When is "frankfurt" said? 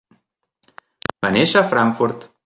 1.75-2.27